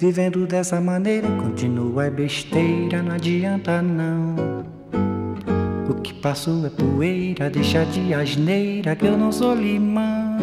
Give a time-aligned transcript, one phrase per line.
[0.00, 4.64] Vivendo dessa maneira continua é besteira, não adianta não.
[5.90, 10.40] O que passou é poeira, deixa de asneira que eu não sou limão.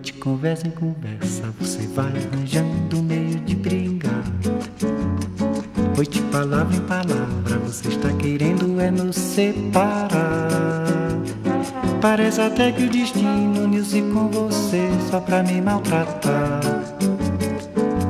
[0.00, 4.22] De conversa em conversa, você vai arranjando meio de brigar.
[6.08, 10.86] De palavra em palavra, você está querendo é nos separar.
[12.00, 16.77] Parece até que o destino uniu-se com você só pra me maltratar.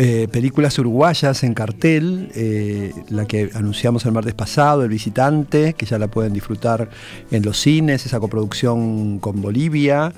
[0.00, 5.86] eh, películas uruguayas en cartel, eh, la que anunciamos el martes pasado, El Visitante, que
[5.86, 6.88] ya la pueden disfrutar
[7.32, 10.12] en los cines, esa coproducción con Bolivia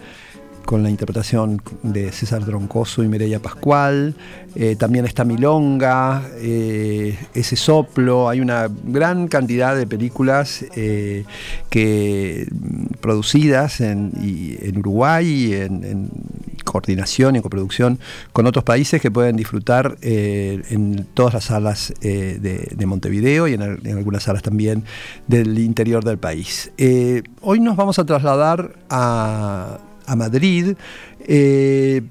[0.67, 4.15] con la interpretación de César Troncoso y Mireia Pascual.
[4.55, 8.29] Eh, también está Milonga, Ese Soplo.
[8.29, 12.47] Hay una gran cantidad de películas que,
[13.01, 14.13] producidas en,
[14.61, 16.11] en Uruguay y en
[16.71, 17.99] coordinación y coproducción
[18.33, 23.49] con otros países que pueden disfrutar eh, en todas las salas eh, de, de Montevideo
[23.49, 24.85] y en, al- en algunas salas también
[25.27, 26.71] del interior del país.
[26.79, 30.77] Eh, hoy nos vamos a trasladar a, a Madrid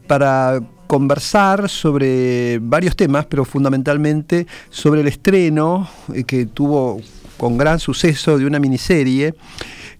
[0.07, 5.87] para conversar sobre varios temas, pero fundamentalmente sobre el estreno
[6.25, 6.99] que tuvo
[7.37, 9.33] con gran suceso de una miniserie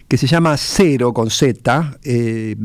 [0.10, 2.56] que se llama Cero con Z eh,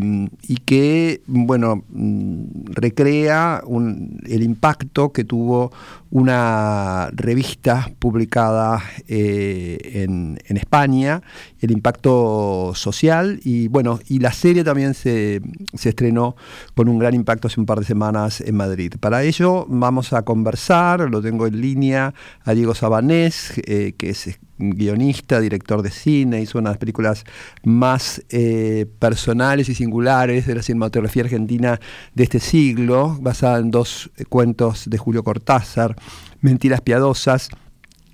[0.49, 5.71] y que, bueno, mm, recrea un- el impacto que tuvo
[6.11, 11.21] una revista publicada eh, en, en España,
[11.61, 15.43] el impacto social y, bueno, y la serie también se,
[15.75, 16.37] se estrenó
[16.75, 18.95] con un gran impacto hace un par de semanas en Madrid.
[18.99, 24.39] Para ello vamos a conversar, lo tengo en línea, a Diego Sabanés, eh, que es
[24.59, 27.25] guionista, director de cine, hizo una de las películas
[27.65, 31.81] más eh, personales y singulares de la cinematografía argentina
[32.15, 35.97] de este siglo, basada en dos eh, cuentos de Julio Cortázar,
[36.41, 37.49] Mentiras Piadosas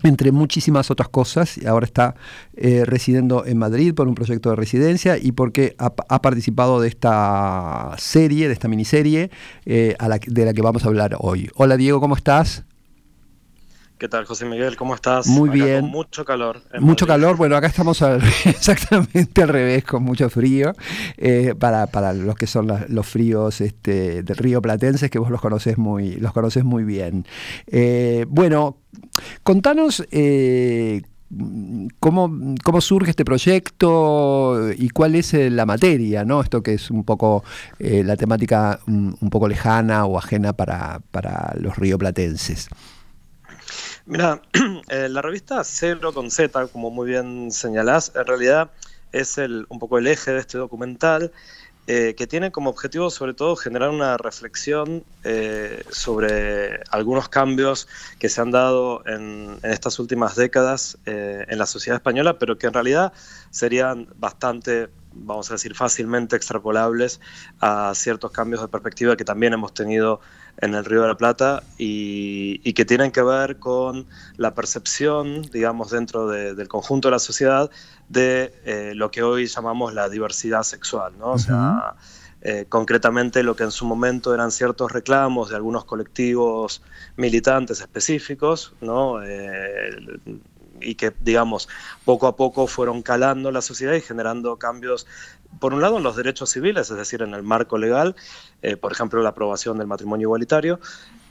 [0.02, 2.14] entre muchísimas otras cosas, y ahora está
[2.56, 5.90] eh, residiendo en Madrid por un proyecto de residencia y porque ha,
[6.22, 9.30] participado de esta serie, de esta miniserie,
[9.66, 11.50] de la que vamos a hablar hoy.
[11.54, 12.64] Hola Diego, ¿cómo estás?
[14.00, 14.76] ¿Qué tal, José Miguel?
[14.76, 15.26] ¿Cómo estás?
[15.26, 15.80] Muy Acá bien.
[15.82, 16.62] Con mucho calor.
[16.80, 17.20] Mucho Madrid.
[17.22, 20.72] calor, bueno, acá estamos al- exactamente al revés, con mucho frío,
[21.18, 25.30] eh, para, para los que son la- los fríos este, del río Platenses, que vos
[25.30, 27.26] los conoces muy, los conoces muy bien.
[27.66, 28.78] Eh, bueno,
[29.42, 31.02] contanos eh,
[31.98, 36.40] cómo, cómo surge este proyecto y cuál es la materia, ¿no?
[36.40, 37.44] Esto que es un poco
[37.78, 42.68] la temática un, un poco lejana o ajena para, para los rioplatenses.
[44.06, 44.40] Mira,
[44.88, 48.70] eh, la revista Cero con Z, como muy bien señalás, en realidad
[49.12, 51.32] es el, un poco el eje de este documental
[51.86, 57.88] eh, que tiene como objetivo sobre todo generar una reflexión eh, sobre algunos cambios
[58.18, 62.68] que se han dado en, en estas últimas décadas en la sociedad española, pero que
[62.68, 63.12] en realidad
[63.50, 67.20] serían bastante, vamos a decir, fácilmente extrapolables
[67.60, 70.20] a ciertos cambios de perspectiva que también hemos tenido
[70.58, 75.42] en el Río de la Plata y, y que tienen que ver con la percepción,
[75.50, 77.70] digamos, dentro de- del conjunto de la sociedad
[78.08, 81.32] de eh, lo que hoy llamamos la diversidad sexual, ¿no?
[81.32, 81.96] O sea,
[82.40, 86.82] eh, concretamente lo que en su momento eran ciertos reclamos de algunos colectivos
[87.16, 89.22] militantes específicos, ¿no?
[89.22, 89.90] Eh,
[90.80, 91.68] y que, digamos,
[92.04, 95.06] poco a poco fueron calando la sociedad y generando cambios,
[95.58, 98.16] por un lado, en los derechos civiles, es decir, en el marco legal,
[98.62, 100.80] eh, por ejemplo, la aprobación del matrimonio igualitario,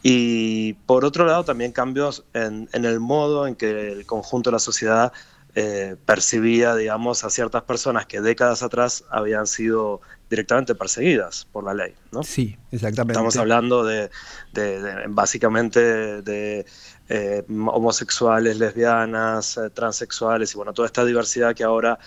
[0.01, 4.59] y por otro lado, también cambios en, el modo en que el conjunto de la
[4.59, 5.11] sociedad
[5.55, 11.73] eh, percibía, digamos, a ciertas personas que décadas atrás habían sido directamente perseguidas por la
[11.73, 12.21] ley, ¿no?
[12.23, 13.13] Sí, exactamente.
[13.13, 14.09] Estamos hablando de,
[14.53, 16.65] de- de- básicamente de
[17.09, 21.97] eh, homosexuales, lesbianas, eh, transexuales y bueno, toda esta diversidad que ahora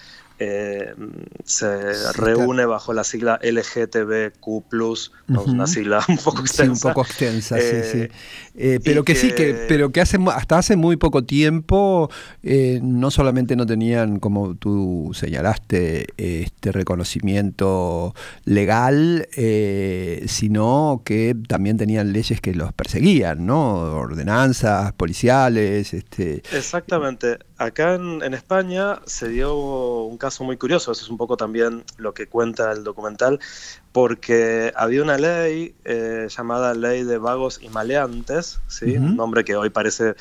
[0.44, 0.94] eh,
[1.44, 4.46] se reúne bajo la sigla LGTBQ,
[5.28, 6.74] una sigla un poco extensa.
[6.74, 7.98] Sí, un poco extensa, sí, sí.
[7.98, 8.10] Eh,
[8.54, 12.10] eh, pero que, sí, que, pero que hace, hasta hace muy poco tiempo
[12.42, 19.28] no solamente no tenían, como tú señalaste, este reconocimiento legal,
[20.26, 23.74] sino que también tenían leyes que los perseguían, ¿no?
[23.74, 25.94] Ordenanzas policiales.
[25.94, 27.38] Este, Exactamente.
[27.62, 32.12] Acá en, España se dio un caso muy curioso, eso es un poco también lo
[32.12, 33.38] que cuenta el documental,
[33.92, 38.96] porque había una ley eh, llamada Ley de Vagos y Maleantes, ¿sí?
[38.96, 40.16] un nombre que hoy parece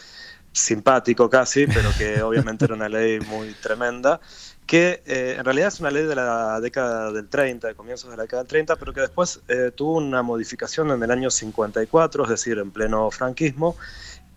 [0.52, 4.22] simpático casi, pero que obviamente era una ley muy tremenda,
[4.68, 8.18] que eh, en realidad es una ley de la década del 30, de comienzos de
[8.18, 12.24] la década del 30, pero que después eh, tuvo una modificación en el año 54,
[12.24, 13.76] es decir, en pleno franquismo,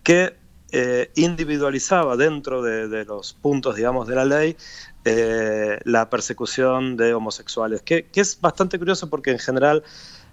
[0.01, 4.57] que eh, individualizaba dentro de, los puntos, digamos, de la ley
[5.05, 9.83] eh, la persecución de homosexuales, que, es bastante curioso porque en general,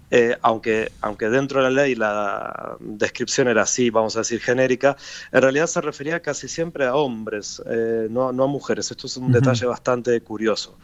[0.09, 4.97] eh, aunque, aunque dentro de la ley la descripción era así, vamos a decir, genérica,
[5.31, 7.61] en realidad se refería casi siempre a hombres,
[8.09, 8.89] no, a mujeres.
[8.89, 10.77] Esto es un detalle bastante curioso.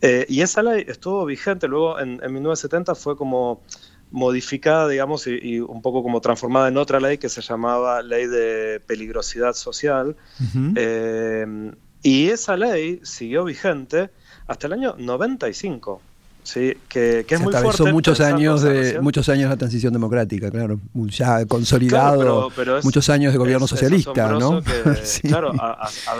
[0.00, 3.60] y esa ley estuvo vigente, luego en, en 1970 fue como
[4.14, 8.80] modificada, digamos, y, un poco como transformada en otra ley que se llamaba Ley de
[8.86, 10.16] Peligrosidad Social.
[10.76, 11.72] Eh,
[12.02, 14.10] y esa ley siguió vigente
[14.46, 16.00] hasta el año 95.
[16.44, 17.90] Sí, que, que es muy fuerte.
[17.90, 22.50] muchos años de muchos años la transición democrática, claro, ya consolidado,
[22.82, 24.62] muchos años de gobierno socialista, ¿no?
[25.22, 25.52] Claro,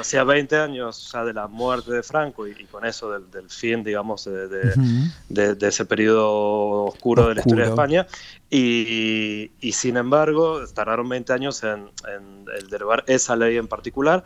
[0.01, 4.25] hacía 20 años ya de la muerte de Franco y, con eso del, fin, digamos,
[4.25, 8.07] de, ese periodo oscuro, de la historia de España.
[8.51, 11.91] Y, sin embargo, tardaron 20 años en,
[12.57, 14.23] el derogar esa ley en particular.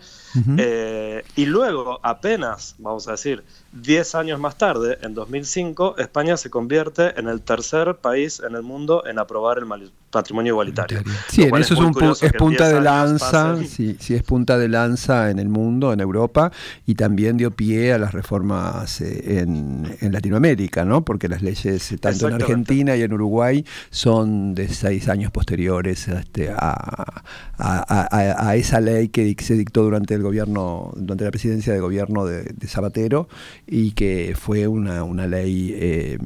[0.59, 3.43] Eh, y luego, apenas, vamos a decir,
[3.73, 8.63] 10 años más tarde, en 2005, España se convierte en el tercer país en el
[8.63, 9.67] mundo en aprobar el
[10.11, 11.03] patrimonio igualitario.
[11.29, 11.75] Sí, eso
[12.21, 16.51] es, punta de lanza, sí, sí, es punta de lanza en el mundo, en Europa,
[16.87, 21.05] y también dio pie a las reformas eh, en, Latinoamérica, ¿no?
[21.05, 26.09] Porque las leyes, eh, tanto en Argentina y en Uruguay, son de seis años posteriores
[26.09, 32.27] este, a, esa ley que se dictó durante el gobierno, durante la presidencia de gobierno
[32.27, 33.29] de, Zapatero,
[33.67, 36.19] y que fue una, ley eh,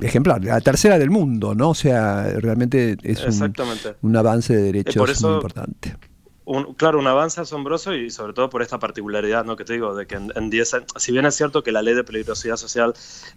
[0.00, 1.70] ejemplar, la tercera del mundo, ¿no?
[1.70, 3.24] O sea, realmente es
[4.02, 5.96] un, avance de derechos muy importante
[6.76, 9.56] claro, un avance asombroso y sobre todo por esta particularidad, ¿no?
[9.56, 11.94] Que te digo, de que en 10 años, si bien es cierto que la ley
[11.94, 12.94] de peligrosidad social,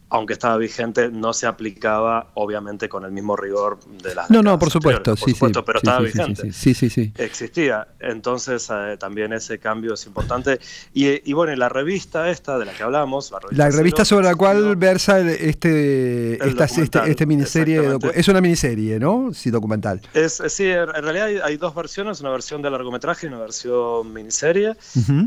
[0.10, 4.30] aunque estaba vigente, no se aplicaba obviamente con el mismo rigor de las...
[4.30, 6.52] No, no, por supuesto, sí, sí, pero estaba vigente.
[6.52, 7.14] Sí, sí, sí.
[7.18, 7.88] Existía.
[8.00, 10.60] Entonces eh, también ese cambio es importante.
[10.94, 15.20] Y, bueno, la revista esta de la que hablamos, la revista, sobre la cual versa
[15.20, 19.32] este, esta, este, este miniserie, es una miniserie, ¿no?
[19.34, 20.02] Sí, documental.
[20.14, 24.14] Es, sí, en realidad hay, hay dos versiones, una versión de largometraje largometraje, una versión
[24.14, 24.76] miniserie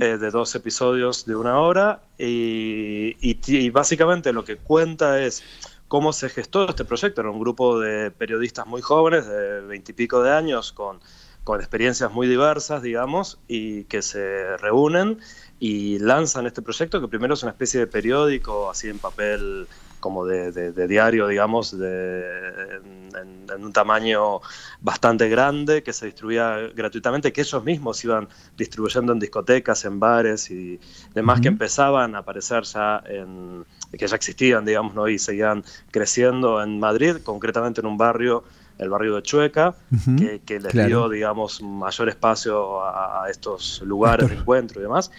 [0.00, 5.42] eh, de dos episodios de una hora y, básicamente lo que cuenta es
[5.88, 7.20] cómo se gestó este proyecto.
[7.20, 11.00] Era un grupo de periodistas muy jóvenes, de veintipico de años, con,
[11.44, 15.18] con experiencias muy diversas, digamos, y que se reúnen
[15.60, 19.66] y lanzan este proyecto que primero es una especie de periódico así en papel
[20.00, 22.24] como de, diario, digamos, de,
[23.20, 24.40] en, un tamaño
[24.80, 30.50] bastante grande, que se distribuía gratuitamente, que ellos mismos iban distribuyendo en discotecas, en bares
[30.50, 30.78] y
[31.14, 33.64] demás, que empezaban a aparecer ya en,
[33.96, 35.08] que ya existían, digamos, ¿no?
[35.08, 38.44] y seguían creciendo en Madrid, concretamente en un barrio
[38.78, 39.74] el barrio de Chueca,
[40.46, 45.10] que, les dio, digamos, mayor espacio a, a estos lugares de encuentro y demás.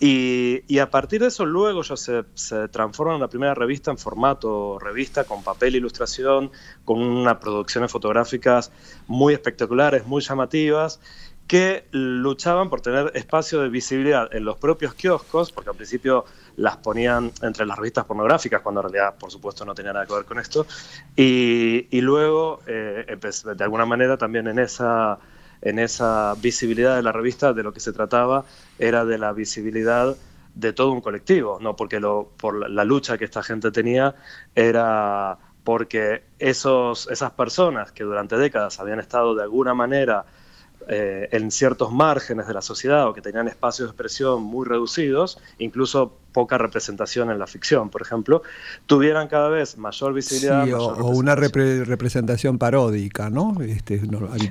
[0.00, 3.98] Y, a partir de eso luego ya se, se, transforma en la primera revista en
[3.98, 6.50] formato revista, con papel e ilustración,
[6.84, 8.72] con unas producciones fotográficas
[9.06, 11.00] muy espectaculares, muy llamativas,
[11.46, 16.24] que luchaban por tener espacio de visibilidad en los propios kioscos, porque al principio
[16.56, 20.14] las ponían entre las revistas pornográficas, cuando en realidad, por supuesto, no tenía nada que
[20.14, 20.66] ver con esto,
[21.14, 23.16] y, y luego, eh,
[23.56, 25.18] de alguna manera, también en esa
[25.64, 28.44] en esa visibilidad de la revista de lo que se trataba
[28.78, 30.14] era de la visibilidad
[30.54, 34.14] de todo un colectivo, no porque lo, por la lucha que esta gente tenía
[34.54, 40.26] era porque esos, esas personas que durante décadas habían estado de alguna manera
[40.86, 45.40] eh, en ciertos márgenes de la sociedad o que tenían espacios de expresión muy reducidos,
[45.58, 48.42] incluso poca representación en la ficción, por ejemplo,
[48.86, 50.68] tuvieran cada vez mayor visibilidad.
[50.74, 53.56] o, una representación paródica, ¿no?
[53.62, 54.02] Este,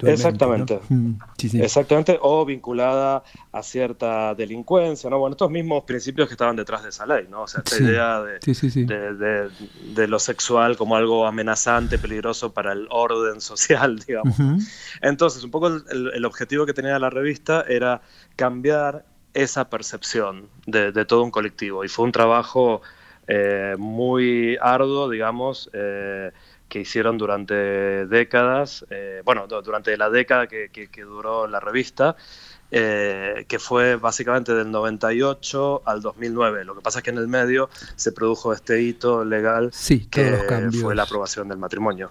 [0.04, 0.80] Exactamente.
[0.90, 1.16] Mm,
[1.56, 5.20] Exactamente, o vinculada a cierta delincuencia, ¿no?
[5.20, 7.44] Bueno, estos mismos principios que estaban detrás de esa ley, ¿no?
[7.44, 9.50] O sea, esta idea de,
[9.94, 14.38] de, lo sexual como algo amenazante, peligroso para el orden social, digamos.
[15.02, 18.02] Entonces, un poco el objetivo que tenía la revista era
[18.38, 21.84] cambiar esa percepción de, todo un colectivo.
[21.84, 22.82] Y fue un trabajo
[23.28, 26.32] eh, muy arduo, digamos, eh,
[26.70, 27.54] que hicieron durante
[28.08, 30.70] décadas, eh, bueno, durante la década que,
[31.04, 32.16] duró la revista,
[32.72, 36.66] que fue básicamente del 98 al 2009.
[36.66, 39.72] Lo que pasa es que en el medio se produjo este hito legal
[40.10, 42.10] que fue la aprobación del matrimonio.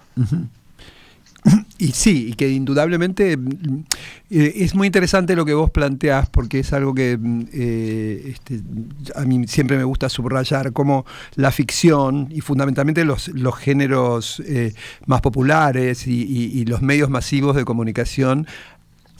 [1.79, 3.83] Y sí, y que indudablemente mm,
[4.29, 8.61] eh, es muy interesante lo que vos planteás, porque es algo que mm, eh, este,
[9.15, 14.73] a mí siempre me gusta subrayar, como la ficción y fundamentalmente los, los géneros eh,
[15.07, 18.47] más populares y, los medios masivos de comunicación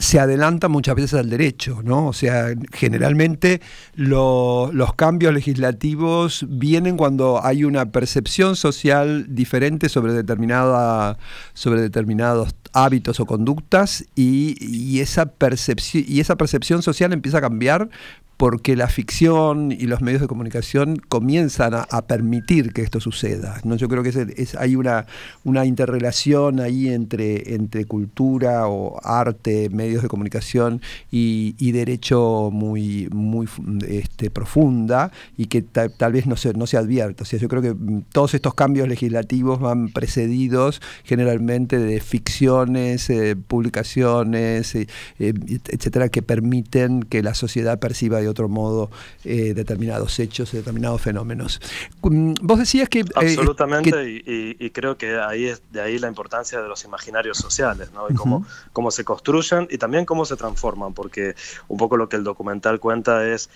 [0.04, 2.08] se adelanta muchas veces al derecho, ¿no?
[2.08, 3.62] O sea, generalmente
[3.94, 11.16] los cambios legislativos vienen cuando hay una percepción social diferente sobre, determinada,
[11.54, 17.40] sobre determinados hábitos o conductas y, y esa percepción, y esa percepción social empieza a
[17.40, 17.88] cambiar
[18.36, 23.60] porque la ficción y los medios de comunicación comienzan a, permitir que esto suceda.
[23.64, 23.76] ¿no?
[23.76, 24.12] Yo creo que
[24.58, 25.06] hay una,
[25.44, 33.48] una interrelación ahí entre, entre cultura o arte, medios de comunicación y, derecho muy, muy
[33.88, 37.24] este, profunda y que tal vez no se, no se advierte.
[37.24, 43.10] O sea, yo creo que mm, todos estos cambios legislativos van precedidos generalmente de ficciones,
[43.10, 44.86] eh, publicaciones, eh,
[45.18, 45.34] eh,
[45.68, 48.90] etcétera, que permiten que la sociedad perciba de otro modo
[49.24, 51.60] eh, determinados hechos, determinados fenómenos.
[52.02, 53.00] Mm, vos decías que...
[53.00, 57.92] Eh, Absolutamente, Y, creo que ahí es de ahí la importancia de los imaginarios sociales,
[57.92, 58.08] ¿no?
[58.10, 61.34] Y cómo, cómo se construyen y también cómo se transforman, porque
[61.68, 63.50] un poco lo que el documental cuenta es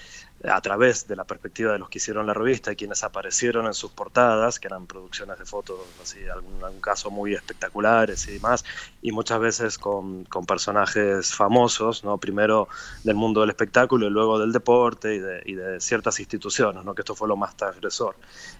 [0.44, 3.74] a través de la perspectiva de los que hicieron la revista y quienes aparecieron en
[3.74, 8.64] sus portadas, que eran producciones de fotos, así, algún, algún caso muy espectaculares y demás,
[9.02, 12.18] y muchas veces con, con, personajes famosos, ¿no?
[12.18, 12.68] primero
[13.02, 16.94] del mundo del espectáculo y luego del deporte y de, y de ciertas instituciones, ¿no?
[16.94, 18.14] que esto fue lo más transgresor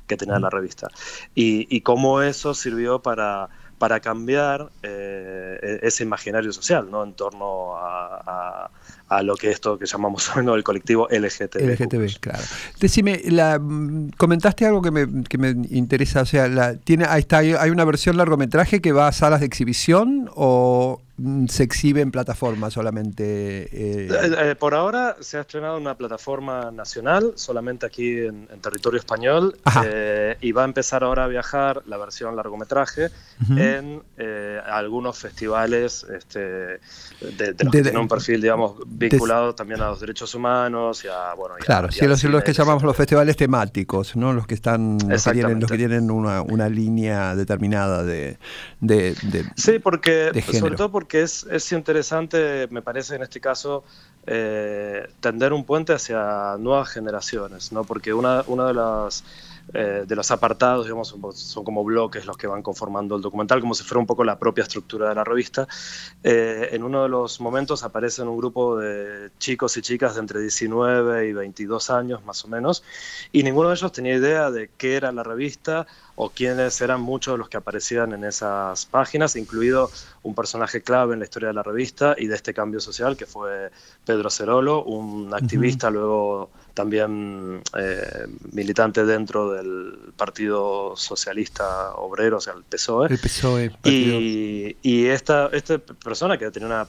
[0.07, 0.89] que tenía la revista.
[1.35, 7.05] Y, y cómo eso sirvió para para cambiar eh, e-, ese imaginario social ¿no?
[7.05, 8.71] en torno a,
[9.23, 11.61] lo que esto que llamamos el colectivo LGTB.
[11.61, 12.43] LGTB, claro.
[12.81, 13.61] Decime, la,
[14.17, 17.85] comentaste algo que me, que me interesa, o sea, la, tiene, ahí está, hay una
[17.85, 21.01] versión largometraje que va a salas de exhibición o
[21.49, 23.63] se exhibe en plataforma solamente?
[23.65, 24.09] Eh?
[24.09, 28.99] Eh, eh, por ahora se ha estrenado en una plataforma nacional, solamente aquí en, territorio
[28.99, 29.57] español,
[30.41, 33.11] y va a empezar ahora a viajar la versión largometraje
[33.57, 34.03] en
[34.65, 36.81] algunos festivales este, de,
[37.59, 41.57] los que tienen un perfil, digamos, vinculado también a los derechos humanos y a, bueno...
[41.61, 44.33] claro, sí, los, los, que llamamos los festivales temáticos, ¿no?
[44.33, 48.39] Los que están, los que tienen, los que tienen una, una línea determinada de,
[48.81, 49.15] de,
[49.57, 53.85] Sí, porque, sobre todo porque que es, es interesante, me parece en este caso,
[54.27, 57.85] eh, tender un puente hacia nuevas generaciones, ¿no?
[57.85, 59.25] porque una, una de las
[59.75, 63.75] eh, de los apartados, digamos, son, como bloques los que van conformando el documental, como
[63.75, 65.69] si fuera un poco la propia estructura de la revista.
[66.25, 70.41] Eh, en uno de los momentos aparecen un grupo de chicos y chicas de entre
[70.41, 72.83] 19 y 22 años, más o menos,
[73.31, 75.87] y ninguno de ellos tenía idea de qué era la revista
[76.21, 79.89] o quiénes eran muchos de los que aparecían en esas páginas, incluido
[80.25, 83.25] un personaje clave en la historia de la revista y de este cambio social, que
[83.25, 83.71] fue
[84.05, 92.55] Pedro Cerolo, un activista, luego también eh, militante dentro del Partido Socialista Obrero, o sea,
[92.55, 93.09] el PSOE.
[93.11, 93.73] El PSOE.
[93.83, 96.87] Y, y, esta, esta persona que tenía una,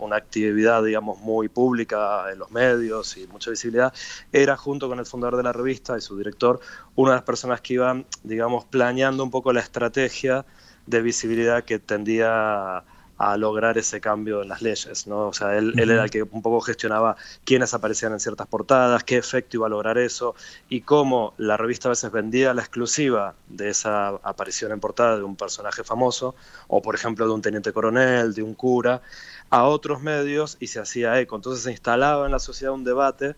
[0.00, 3.92] una, actividad, digamos, muy pública en los medios y mucha visibilidad,
[4.32, 6.60] era junto con el fundador de la revista y su director,
[6.94, 10.44] una de las personas que iban, digamos, planeando un poco la estrategia
[10.86, 12.82] de visibilidad que tendía
[13.18, 15.28] a lograr ese cambio en las leyes, ¿no?
[15.28, 19.04] O sea, él, él, era el que un poco gestionaba quiénes aparecían en ciertas portadas,
[19.04, 20.34] qué efecto iba a lograr eso
[20.68, 25.22] y cómo la revista a veces vendía la exclusiva de esa aparición en portada de
[25.22, 26.34] un personaje famoso
[26.66, 29.02] o, por ejemplo, de un teniente coronel, de un cura,
[29.50, 31.36] a otros medios y se hacía eco.
[31.36, 33.36] Entonces se instalaba en la sociedad un debate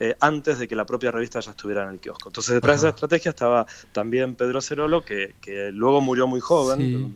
[0.00, 2.30] eh, antes de que la propia revista ya estuviera en el kiosco.
[2.30, 7.14] Entonces detrás de esa estrategia estaba también Pedro Cerolo, que, que luego murió muy joven,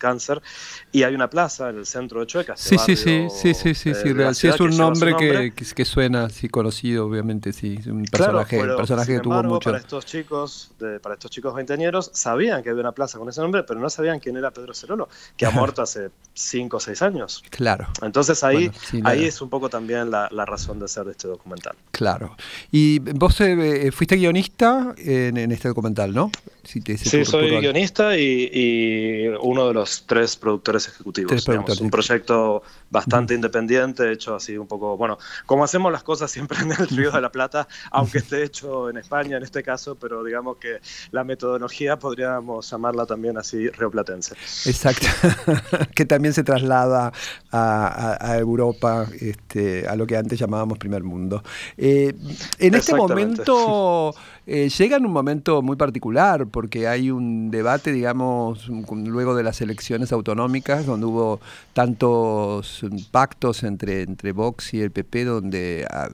[0.00, 0.42] cáncer,
[0.90, 2.54] y hay una plaza en el centro de Chueca.
[2.54, 3.94] Este sí, sí, sí, sí, sí, sí,
[4.34, 9.20] sí, es un nombre, que, que, suena así conocido, obviamente, sí, un personaje, personaje que
[9.20, 9.70] tuvo mucho.
[9.70, 13.40] Para estos chicos, de, para estos chicos veinteañeros, sabían que había una plaza con ese
[13.40, 17.02] nombre, pero no sabían quién era Pedro Cerolo, que ha muerto hace cinco o seis
[17.02, 17.44] años.
[17.50, 17.86] Claro.
[18.02, 18.70] Entonces ahí,
[19.04, 21.76] ahí es un poco también la, la, razón de ser de este documental.
[21.92, 22.36] Claro.
[22.70, 26.30] Y vos eh, eh, fuiste guionista en, en, este documental, ¿no?
[26.64, 31.44] Sí, soy guionista y, uno de los tres productores ejecutivos.
[31.44, 36.58] Tres un proyecto bastante independiente, hecho así un poco, bueno, como hacemos las cosas siempre
[36.60, 40.24] en el Río de la Plata, aunque esté hecho en España en este caso, pero
[40.24, 44.34] digamos que la metodología podríamos llamarla también así rioplatense.
[44.66, 45.06] Exacto,
[45.94, 47.12] que también se traslada
[47.52, 51.42] a, Europa, este, a lo que antes llamábamos primer mundo.
[51.76, 52.14] Eh,
[52.58, 54.14] en este momento
[54.52, 59.60] eh, llega en un momento muy particular, porque hay un debate, digamos, luego de las
[59.60, 61.40] elecciones autonómicas, donde hubo
[61.72, 66.08] tantos pactos entre, entre Vox y el PP, donde ah,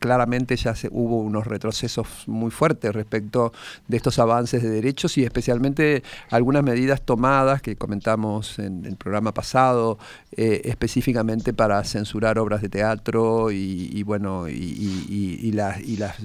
[0.00, 3.52] claramente ya se, hubo unos retrocesos muy fuertes respecto
[3.86, 9.32] de estos avances de derechos y especialmente algunas medidas tomadas que comentamos en el programa
[9.32, 10.00] pasado,
[10.32, 16.16] eh, específicamente para censurar obras de teatro y, bueno, y, las, y las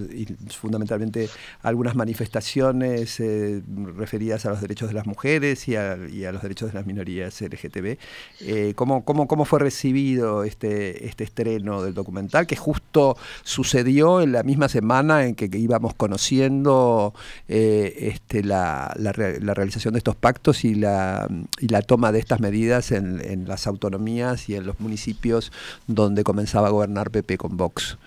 [0.50, 1.30] fundamentalmente
[1.62, 3.62] algunas manifestaciones eh,
[3.96, 7.98] referidas a los derechos de las mujeres y a, los derechos de las minorías LGTB.
[8.42, 12.48] Eh, ¿cómo, cómo, fue recibido este, este estreno del documental?
[12.48, 17.14] Que justo sucedió en la misma semana en que, íbamos conociendo
[17.48, 21.28] eh, este, la, la, realización de estos pactos y la,
[21.60, 25.52] y la toma de estas medidas en, en las autonomías y en los municipios
[25.88, 27.98] donde comenzaba a gobernar PP con Vox.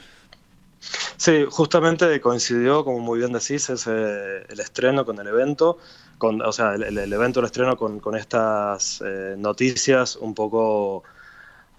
[1.19, 5.79] Sí, justamente coincidió, como muy bien decís, el estreno con el evento,
[6.19, 11.05] con, o sea, el, evento, el estreno con, con estas eh, noticias un poco,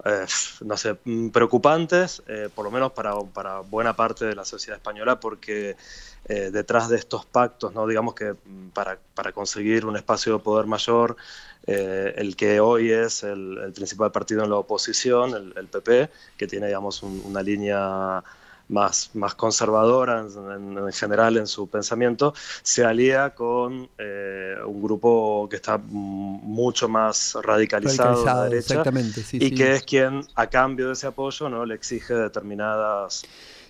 [0.06, 0.26] eh,
[0.62, 0.96] no sé,
[1.32, 5.76] preocupantes, eh, por lo menos para, para, buena parte de la sociedad española, porque
[6.28, 10.66] detrás de estos pactos, no digamos que mm, para, para conseguir un espacio de poder
[10.66, 11.16] mayor,
[11.66, 17.02] el que hoy es el, principal partido en la oposición, el, PP, que tiene, digamos,
[17.04, 18.24] una línea
[18.70, 25.56] más, más conservadora en, general en su pensamiento, se alía con eh, un grupo que
[25.56, 28.84] está mucho más radicalizado, a la derecha
[29.34, 33.24] y que es quien a cambio de ese apoyo no le exige determinadas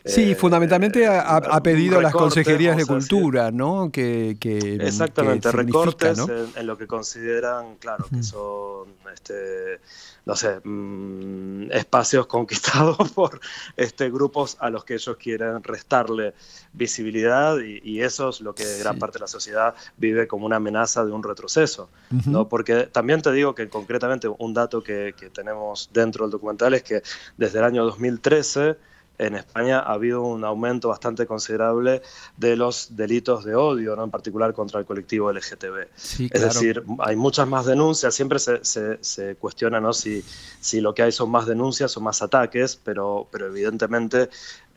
[0.08, 3.92] Sí, eh, fundamentalmente ha, pedido las consejerías de cultura, ¿no?
[3.92, 4.38] Que,
[4.82, 6.20] Exactamente, recortes
[6.56, 9.80] En, lo que consideran, claro, que son, este,
[10.26, 13.40] no sé, mm, espacios conquistados por
[13.76, 16.34] este, grupos a los que ellos quieren restarle
[16.74, 21.04] visibilidad y, eso es lo que gran parte de la sociedad vive como una amenaza
[21.04, 21.90] de un retroceso,
[22.26, 22.48] ¿no?
[22.48, 26.84] Porque también te digo que concretamente un dato que, que tenemos dentro del documental es
[26.84, 27.02] que
[27.38, 28.78] desde el año 2013
[29.18, 32.02] en España ha habido un aumento bastante considerable
[32.36, 34.04] de los delitos de odio, ¿no?
[34.04, 35.88] en particular contra el colectivo LGTB.
[36.32, 39.94] es decir, hay muchas más denuncias, siempre se, se, cuestiona ¿no?
[39.94, 40.24] si,
[40.60, 44.30] si lo que hay son más denuncias o más ataques, pero, pero evidentemente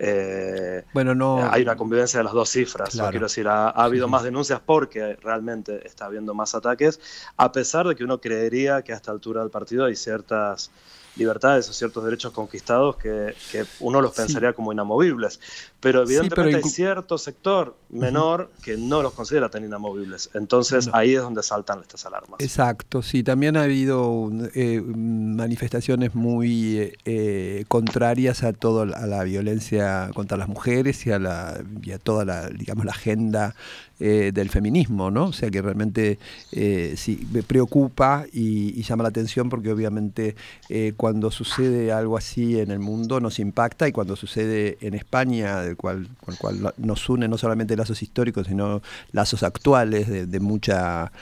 [0.02, 2.98] eh, bueno, no, hay una convivencia de las dos cifras.
[3.10, 6.98] Quiero decir, ha, habido más denuncias porque realmente está habiendo más ataques,
[7.36, 10.70] a pesar de que uno creería que a esta altura del partido hay ciertas
[11.16, 13.34] libertades o ciertos derechos conquistados que,
[13.80, 15.40] uno los pensaría como inamovibles.
[15.80, 20.30] Pero evidentemente hay cierto sector menor que no los considera tan inamovibles.
[20.34, 22.40] Entonces ahí es donde saltan estas alarmas.
[22.40, 23.22] Exacto, sí.
[23.22, 30.48] También ha habido eh, manifestaciones muy eh, contrarias a todo a la violencia contra las
[30.48, 33.54] mujeres y a, la, y a toda la, digamos, la agenda
[34.02, 35.26] eh, del feminismo, ¿no?
[35.26, 36.18] O sea que realmente
[36.52, 40.36] eh, sí, me preocupa y, llama la atención porque obviamente
[40.70, 45.60] eh, cuando sucede algo así en el mundo nos impacta y cuando sucede en España,
[45.60, 48.80] del cual, con el cual nos une no solamente lazos históricos, sino
[49.12, 51.12] lazos actuales de, de mucha...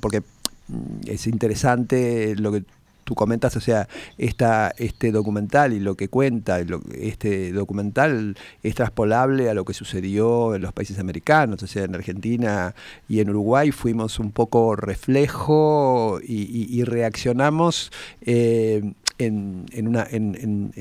[0.00, 0.22] porque
[0.68, 2.64] mm, es interesante lo que
[3.04, 3.88] tú comentas, o sea,
[4.18, 6.60] esta, este documental y lo que cuenta,
[6.94, 11.94] este documental es traspolable a lo que sucedió en los países americanos, o sea, en
[11.94, 12.74] Argentina
[13.08, 17.92] y en Uruguay fuimos un poco reflejo y, reaccionamos.
[18.22, 18.92] Eh,
[19.24, 20.72] en, una, en,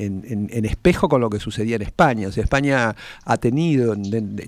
[0.66, 2.28] espejo con lo que sucedía en España.
[2.28, 3.96] O sea, España ha tenido,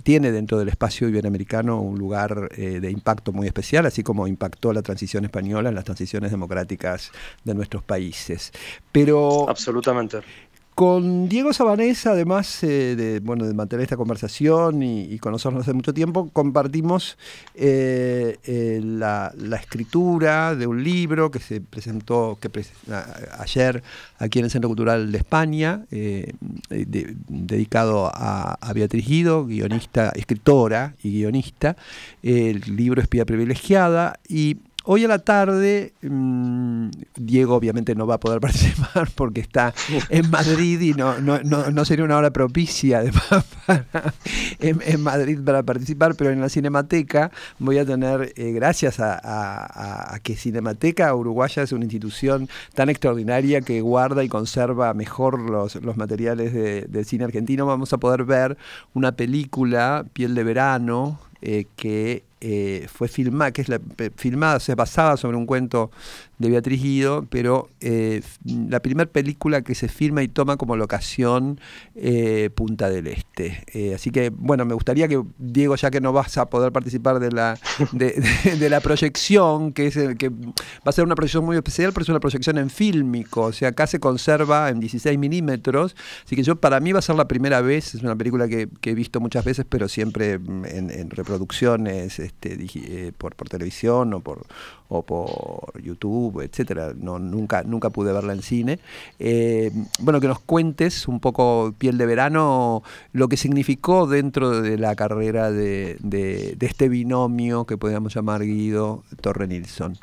[0.04, 4.74] tiene dentro del espacio iberoamericano un lugar eh, de impacto muy especial, así como impactó
[4.74, 7.12] la transición española en las transiciones democráticas
[7.44, 8.52] de nuestros países.
[8.92, 9.50] Pero.
[9.50, 10.20] Absolutamente.
[10.76, 15.94] Con Diego Sabanés, además eh, de, bueno, de mantener esta conversación y, conocernos hace mucho
[15.94, 17.16] tiempo, compartimos
[17.54, 19.32] eh, eh, la,
[19.62, 22.50] escritura de un libro que se presentó que
[23.38, 23.84] ayer
[24.18, 25.86] aquí en el Centro Cultural de España,
[27.30, 31.78] dedicado a, Beatriz Guido, guionista, escritora y guionista.
[32.24, 38.20] El libro Espía Privilegiada y Hoy a la tarde, mm, Diego obviamente no va a
[38.20, 39.74] poder participar porque está
[40.10, 43.02] en Madrid y no, no, sería una hora propicia
[44.60, 50.36] en, Madrid para participar, pero en la Cinemateca voy a tener, eh, gracias a, que
[50.36, 56.82] Cinemateca Uruguaya es una institución tan extraordinaria que guarda y conserva mejor los, materiales de,
[56.82, 58.58] de cine argentino, vamos a poder ver
[58.94, 63.80] una película, Piel de Verano, eh, que eh, fue filmada, que es la,
[64.18, 65.92] filmada, se basaba sobre un cuento
[66.40, 71.60] de Beatriz Guido, pero eh, la primera película que se filma y toma como locación
[71.96, 73.64] eh, Punta del Este.
[73.74, 77.20] Eh, así que, bueno, me gustaría que, Diego, ya que no vas a poder participar
[77.20, 77.60] de la,
[77.92, 82.10] de, la proyección, que, es, que va a ser una proyección muy especial, pero es
[82.10, 86.56] una proyección en fílmico, o sea, acá se conserva en 16 milímetros, así que yo,
[86.56, 89.46] para mí va a ser la primera vez, es una película que, he visto muchas
[89.46, 94.46] veces, pero siempre en, reproducciones este, por, por televisión o por,
[94.94, 96.94] o por YouTube, etcétera.
[96.96, 98.80] No, nunca, nunca pude verla en cine.
[99.20, 104.78] Eh, bueno, que nos cuentes un poco, Piel de Verano, lo que significó dentro de
[104.78, 109.98] la carrera de, de este binomio que podríamos llamar Guido Torre Nilsson.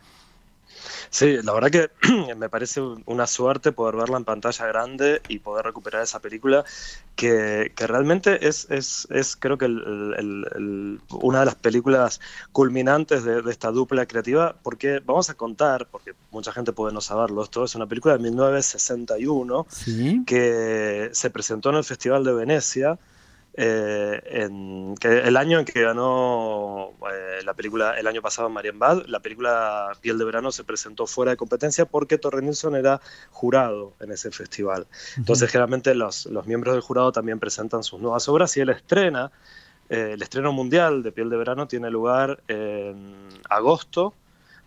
[1.10, 5.64] Sí, la verdad que me parece una suerte poder verla en pantalla grande y poder
[5.64, 6.64] recuperar esa película
[7.16, 12.20] que, realmente es, es, es, creo que una de las películas
[12.52, 17.42] culminantes de, esta dupla creativa, porque vamos a contar, porque mucha gente puede no saberlo,
[17.42, 19.66] esto es una película de 1961
[20.26, 22.98] que se presentó en el Festival de Venecia
[23.54, 29.06] eh, en, que el año en que ganó eh, la película el año pasado Marienbad,
[29.06, 33.94] la película Piel de Verano se presentó fuera de competencia porque Torre Nilsson era jurado
[34.00, 34.86] en ese festival.
[35.16, 39.32] Entonces, generalmente los, los, miembros del jurado también presentan sus nuevas obras y él estrena.
[39.88, 44.14] Eh, el estreno mundial de Piel de Verano tiene lugar en agosto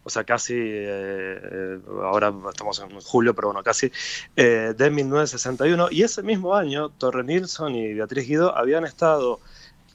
[0.03, 3.91] o sea, casi, eh, eh, ahora estamos en julio, pero bueno, casi,
[4.35, 5.87] eh, de 1961.
[5.91, 9.39] Y ese mismo año, Torre Nilsson y Beatriz Guido habían estado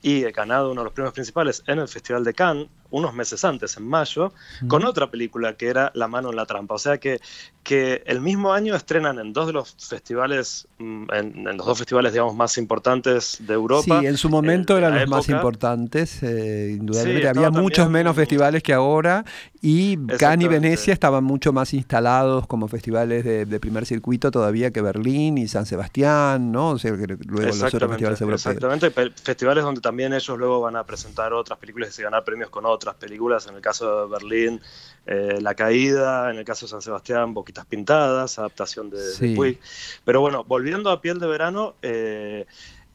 [0.01, 3.77] y ganado uno de los premios principales en el Festival de Cannes unos meses antes,
[3.77, 4.33] en mayo,
[4.66, 6.74] con otra película que era La mano en la trampa.
[6.74, 7.20] O sea que,
[7.62, 12.12] que el mismo año estrenan en dos de los festivales, mm, en, los dos festivales,
[12.12, 14.01] digamos, más importantes de Europa.
[14.01, 17.29] Sí, en su momento eran los más importantes, eh, indudablemente.
[17.29, 19.24] Había muchos menos festivales que ahora
[19.61, 24.81] y Cannes y Venecia estaban mucho más instalados como festivales de, primer circuito todavía que
[24.81, 26.70] Berlín y San Sebastián, ¿no?
[26.70, 28.46] O sea, que luego los otros festivales europeos.
[28.46, 32.51] Exactamente, festivales donde también ellos luego van a presentar otras películas y se ganar premios
[32.51, 34.61] con otros otras películas, en el caso de Berlín,
[35.07, 39.59] eh, La Caída, en el caso de San Sebastián, Boquitas Pintadas, adaptación de, Puig.
[40.05, 42.47] Pero bueno, volviendo a Piel de Verano, eh,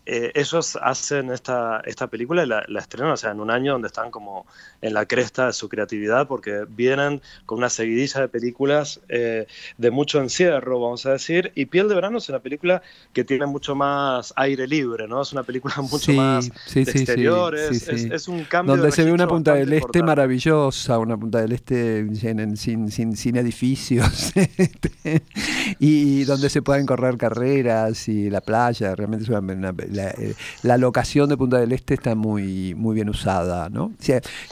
[0.05, 3.71] eh, ellos hacen esta, esta película y la, la, estrenan, o sea, en un año
[3.73, 4.45] donde están como
[4.81, 9.91] en la cresta de su creatividad, porque vienen con una seguidilla de películas eh, de
[9.91, 12.81] mucho encierro, vamos a decir, y Piel de Verano es una película
[13.13, 15.21] que tiene mucho más aire libre, ¿no?
[15.21, 18.75] Es una película mucho más de exteriores, es, un cambio.
[18.75, 22.57] Donde se ve una punta del este maravillosa, una punta del este sin,
[22.91, 25.23] sin, sin edificios, este,
[25.79, 30.77] y donde se pueden correr carreras y la playa, realmente es una, una eh, la,
[30.77, 33.91] locación de Punta del Este está muy, muy bien usada, ¿no?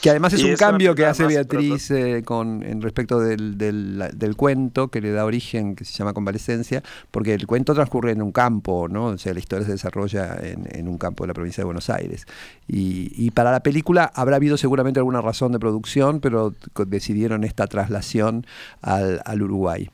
[0.01, 4.89] que además es un cambio que hace Beatriz eh, con, en respecto del, del, cuento
[4.89, 8.87] que le da origen, que se llama Convalescencia, porque el cuento transcurre en un campo,
[8.89, 9.05] ¿no?
[9.05, 12.25] O sea, la historia se desarrolla en, un campo de la provincia de Buenos Aires.
[12.67, 16.53] Y, para la película habrá habido seguramente alguna razón de producción, pero
[16.87, 18.45] decidieron esta traslación
[18.81, 19.89] al, al Uruguay.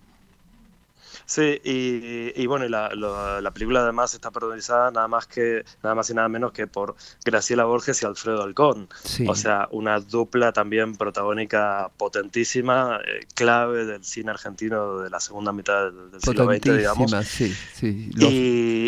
[1.29, 6.09] Sí, y, bueno, y la, la, película además está protagonizada nada más que nada más
[6.09, 8.87] y nada menos que por Graciela Borges y Alfredo Alcón.
[9.27, 15.51] O sea, una dupla también protagónica potentísima, eh, clave del cine argentino de la segunda
[15.51, 17.11] mitad del, siglo XX, digamos.
[17.25, 18.09] Sí, sí.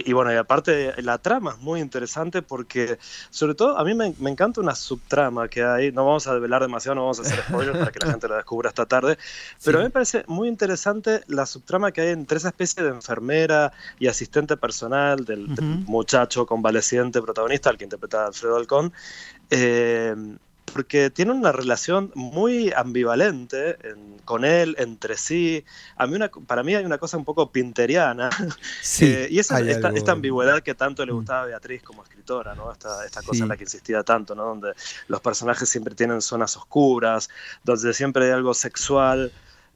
[0.06, 3.00] Y, bueno, y aparte la trama es muy interesante porque,
[3.32, 5.92] sobre todo, a mí me, me, encanta una subtrama que hay.
[5.92, 8.38] No vamos a develar demasiado, no vamos a hacer spoilers para que la gente la
[8.38, 9.18] descubra esta tarde,
[9.62, 12.84] pero a mí me parece muy interesante la subtrama que hay en entre esa especie
[12.84, 15.48] de enfermera y asistente personal del,
[15.88, 18.94] muchacho convaleciente protagonista, al que interpreta Alfredo Alcón,
[19.50, 20.16] eh,
[20.72, 23.80] porque tiene una relación muy ambivalente
[24.26, 25.66] con él, entre sí.
[25.96, 28.30] A mí una, para mí hay una cosa un poco pinteriana,
[28.80, 31.16] sí, eh, y esa, esta, esta, ambigüedad que tanto le mm.
[31.16, 32.72] gustaba a Beatriz como escritora, ¿no?
[32.72, 34.46] esta, esta cosa en la que insistía tanto, ¿no?
[34.46, 34.74] donde
[35.08, 37.28] los personajes siempre tienen zonas oscuras,
[37.64, 39.32] donde siempre hay algo sexual.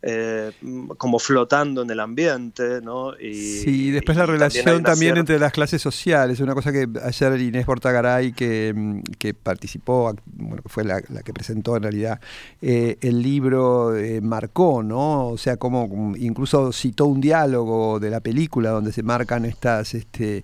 [0.06, 0.52] Eh,
[0.98, 3.18] como flotando en el ambiente, ¿no?
[3.18, 7.66] Y, sí, después la relación también, entre las clases sociales, una cosa que ayer Inés
[7.66, 12.20] Portagaray, que, mm, que participó, bueno, fue la, que presentó en realidad
[12.62, 15.30] eh, el libro, eh, marcó, ¿no?
[15.30, 20.44] O sea, como incluso citó un diálogo de la película donde se marcan estas, este,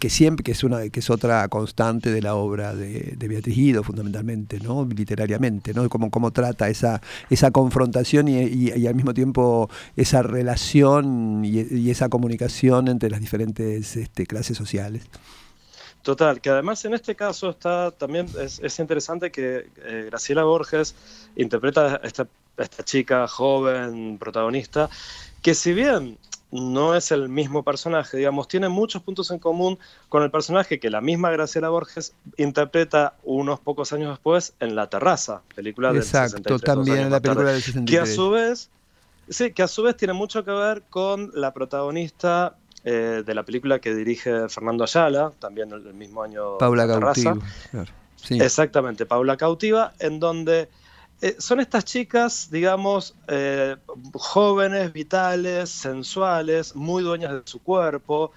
[0.00, 3.84] que siempre, que es una, que es otra constante de la obra de, Beatriz Guido,
[3.84, 4.84] fundamentalmente, ¿no?
[4.84, 5.88] Literariamente, ¿no?
[5.88, 12.08] Cómo, cómo trata esa, esa confrontación y, y, y mismo tiempo esa relación y, esa
[12.08, 15.04] comunicación entre las diferentes este, clases sociales.
[16.02, 20.94] Total, que además en este caso está también es, interesante que eh, Graciela Borges
[21.34, 24.88] interpreta a esta, esta chica joven protagonista,
[25.42, 26.16] que si bien
[26.52, 29.78] no es el mismo personaje, digamos, tiene muchos puntos en común
[30.08, 34.88] con el personaje que la misma Graciela Borges interpreta unos pocos años después en La
[34.88, 37.90] Terraza, película del Exacto, también en la película del 63.
[37.90, 38.70] Que a su vez
[39.28, 43.42] Sí, que a su vez tiene mucho que ver con la protagonista eh, de la
[43.42, 46.58] película que dirige Fernando Ayala, también del mismo año.
[46.58, 47.36] Paula Cautiva.
[48.30, 50.68] Exactamente, Paula Cautiva, en donde
[51.20, 53.76] eh, son estas chicas, digamos, eh,
[54.12, 58.32] jóvenes, vitales, sensuales, muy dueñas de su cuerpo,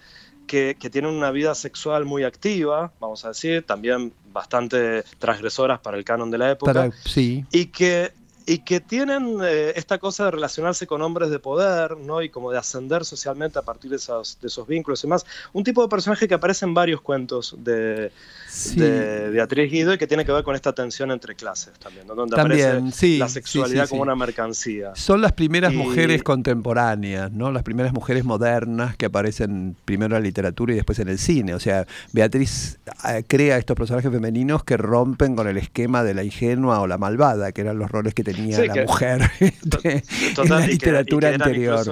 [0.47, 6.03] que, tienen una vida sexual muy activa, vamos a decir, también bastante transgresoras para el
[6.03, 6.89] canon de la época.
[7.05, 7.45] sí.
[7.51, 8.13] Y que
[8.49, 12.23] y que tienen eh, esta cosa de relacionarse con hombres de poder, ¿no?
[12.23, 15.23] Y como de ascender socialmente a partir de esos, de esos vínculos y más.
[15.53, 18.11] Un tipo de personaje que aparece en varios cuentos de,
[18.75, 22.41] de Beatriz Guido y que tiene que ver con esta tensión entre clases también, donde
[22.41, 24.93] aparece la sexualidad como una mercancía.
[24.95, 27.51] Son las primeras mujeres contemporáneas, ¿no?
[27.51, 31.53] Las primeras mujeres modernas que aparecen primero en la literatura y después en el cine.
[31.53, 36.23] O sea, Beatriz eh, crea estos personajes femeninos que rompen con el esquema de la
[36.23, 41.29] ingenua o la malvada, que eran los roles que tenía la mujer en la literatura
[41.29, 41.85] anterior.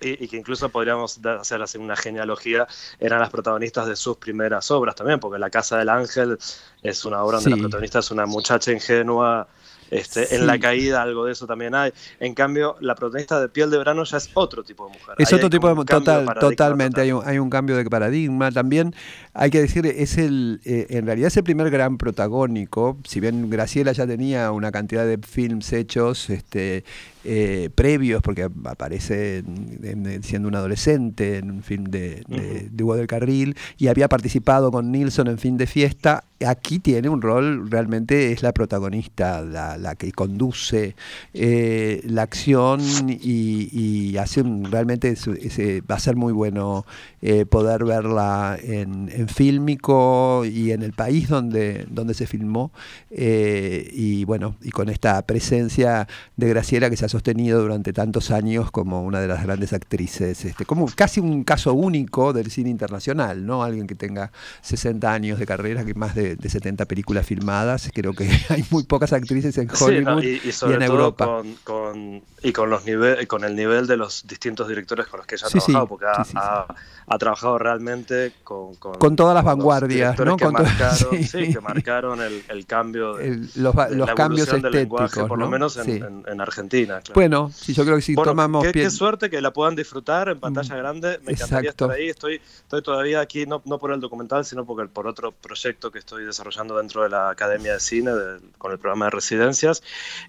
[0.00, 2.66] y, que incluso podríamos hacer así una genealogía,
[2.98, 6.38] eran las protagonistas de sus primeras obras también, porque La Casa del Ángel
[6.82, 9.48] es una obra donde la protagonista es una muchacha ingenua
[9.90, 11.92] este, En la caída algo de eso también hay.
[12.18, 15.14] En cambio, la protagonista de Piel de Verano ya es otro tipo de mujer.
[15.18, 17.00] Es otro tipo de total, totalmente.
[17.00, 18.50] Hay, un, hay un cambio de paradigma.
[18.52, 18.94] También
[19.34, 22.98] hay que decir, es el, eh, en realidad es el primer gran protagónico.
[23.04, 26.84] Si bien Graciela ya tenía una cantidad de films hechos, este,
[27.24, 29.44] eh, previos, porque aparece
[30.22, 32.22] siendo un adolescente en un film de,
[32.70, 36.24] de, Hugo del Carril y había participado con Nilsson en Fin de Fiesta.
[36.46, 40.96] Aquí tiene un rol, realmente es la protagonista, la, que conduce
[41.34, 45.14] eh, la acción y, hace realmente
[45.90, 46.84] va a ser muy bueno
[47.20, 52.72] eh, poder verla en, en, fílmico y en el país donde, donde se filmó.
[53.10, 59.02] y bueno, y con esta presencia de Graciela que se sostenido durante tantos años como
[59.02, 63.62] una de las grandes actrices, este, como casi un caso único del cine internacional, ¿no?
[63.62, 68.28] Alguien que tenga 60 años de carrera, que más de, 70 películas filmadas, creo que
[68.48, 70.40] hay muy pocas actrices en Hollywood y,
[70.72, 71.42] en Europa.
[71.64, 75.34] Con, y con los nivel, con el nivel de los distintos directores con los que
[75.34, 80.36] ella ha trabajado, porque ha, trabajado realmente con, con, todas las vanguardias, ¿no?
[80.36, 85.76] Que, marcaron, que marcaron el, cambio de, los, los cambios estéticos, lenguaje, por lo menos
[85.76, 87.00] en, en Argentina.
[87.14, 90.38] Bueno, sí, yo creo que si tomamos qué, qué, suerte que la puedan disfrutar en
[90.38, 91.20] pantalla mm, grande.
[91.24, 92.08] Me encantaría estar ahí.
[92.08, 95.98] Estoy, estoy todavía aquí, no, no por el documental, sino porque, por otro proyecto que
[95.98, 98.12] estoy desarrollando dentro de la Academia de Cine,
[98.58, 99.82] con el programa de residencias,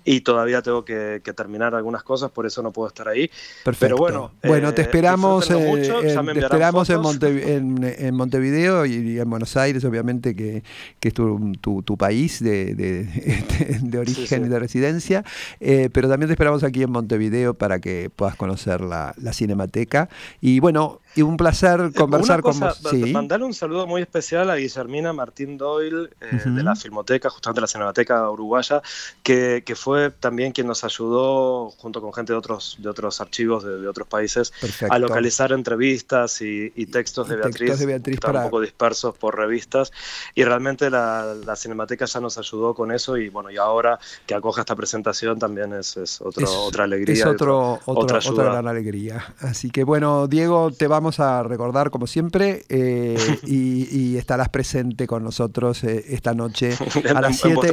[0.03, 3.29] y todavía tengo que, terminar algunas cosas, por eso no puedo estar ahí.
[3.63, 3.79] Perfecto.
[3.79, 9.55] Pero bueno, bueno te eh, esperamos, eh, en, te esperamos en, Montevideo y, en Buenos
[9.55, 10.63] Aires, obviamente, que,
[10.99, 15.23] que es tu, tu, país de, de, origen y de residencia,
[15.59, 20.09] eh, pero también te esperamos aquí aquí en Montevideo para que puedas conocer la, cinemateca.
[20.39, 22.81] Y bueno, y un placer eh, conversar con vos.
[22.89, 23.11] Sí.
[23.11, 27.67] Mandarle un saludo muy especial a Guillermina Martín Doyle eh, de la Filmoteca, justamente la
[27.67, 28.81] Cinemateca Uruguaya,
[29.23, 33.63] que, que, fue también quien nos ayudó, junto con gente de otros, de otros archivos
[33.63, 34.53] de, otros países,
[34.89, 38.39] a localizar entrevistas y, textos, de Beatriz, de Beatriz para...
[38.39, 39.91] un poco dispersos por revistas.
[40.35, 44.33] Y realmente la, la, Cinemateca ya nos ayudó con eso y bueno, y ahora que
[44.33, 47.15] acoge esta presentación también es, es, otro, otra alegría.
[47.15, 49.35] Es otro, otra, otra gran alegría.
[49.39, 55.07] Así que bueno, Diego, te va vamos a recordar como siempre eh, y, estarás presente
[55.07, 56.77] con nosotros eh, esta noche
[57.15, 57.71] a las 7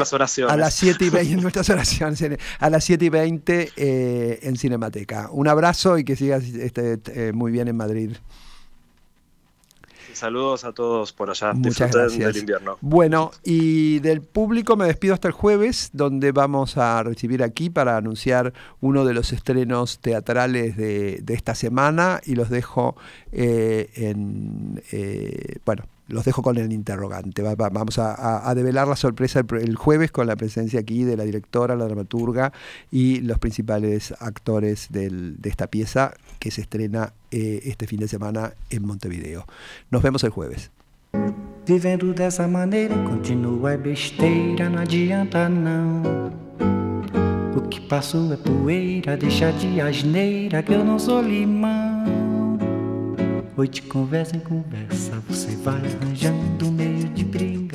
[0.49, 4.57] a las 7 y 20 en nuestras oraciones a las 7 y 20 eh, en
[4.57, 5.29] Cinemateca.
[5.31, 8.17] Un abrazo y que sigas este, muy bien en Madrid.
[10.18, 11.52] Saludos a todos por allá.
[11.52, 12.35] Muchas gracias.
[12.35, 12.76] del invierno.
[12.81, 17.96] Bueno, y del público me despido hasta el jueves, donde vamos a recibir aquí para
[17.96, 22.96] anunciar uno de los estrenos teatrales de, esta semana y los dejo
[23.31, 24.83] eh, en.
[24.90, 27.42] Eh, bueno, los dejo con el interrogante.
[27.42, 31.85] vamos a, develar la sorpresa el, jueves con la presencia aquí de la directora, la
[31.85, 32.53] dramaturga
[32.90, 38.55] y los principales actores de esta pieza que se estrena eh, este fin de semana
[38.71, 39.47] en Montevideo.
[39.90, 40.71] Nos vemos el jueves.
[41.66, 42.47] Vivendo dessa
[43.77, 45.51] besteira, adianta
[47.71, 47.81] que
[48.38, 52.28] poeira, de asneira, que.
[53.59, 57.67] Hoje conversa em conversa, você vai arranjando meio de briga.